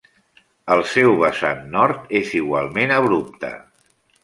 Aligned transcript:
El 0.75 0.79
seu 0.93 1.13
vessant 1.19 1.61
nord 1.77 2.11
és 2.23 2.33
igualment 2.41 2.97
abrupte. 2.99 3.55